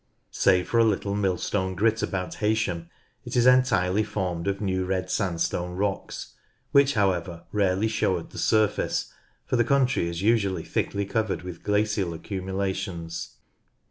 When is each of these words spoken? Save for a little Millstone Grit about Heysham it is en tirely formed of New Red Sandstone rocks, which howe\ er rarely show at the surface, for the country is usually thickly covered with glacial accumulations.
Save 0.31 0.67
for 0.69 0.79
a 0.79 0.83
little 0.83 1.13
Millstone 1.13 1.75
Grit 1.75 2.01
about 2.01 2.37
Heysham 2.37 2.89
it 3.23 3.35
is 3.35 3.45
en 3.45 3.61
tirely 3.61 4.03
formed 4.03 4.47
of 4.47 4.59
New 4.59 4.83
Red 4.83 5.11
Sandstone 5.11 5.75
rocks, 5.77 6.33
which 6.71 6.95
howe\ 6.95 7.11
er 7.13 7.43
rarely 7.51 7.87
show 7.87 8.17
at 8.17 8.31
the 8.31 8.39
surface, 8.39 9.13
for 9.45 9.57
the 9.57 9.63
country 9.63 10.09
is 10.09 10.23
usually 10.23 10.63
thickly 10.63 11.05
covered 11.05 11.43
with 11.43 11.61
glacial 11.61 12.15
accumulations. 12.15 13.35